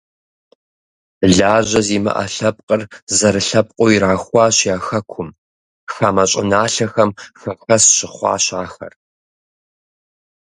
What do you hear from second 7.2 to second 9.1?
хэхэс щыхъуащ ахэр.